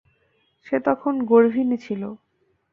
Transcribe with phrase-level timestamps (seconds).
[0.67, 2.01] সে তখন গর্ভিণী ছিল।